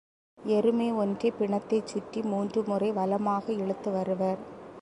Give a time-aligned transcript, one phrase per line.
[0.43, 4.37] எருமை ஒன்றைப் பிணத்தைச்சுற்றி மூன்று முறை வலமாக இழுத்துவருவர்.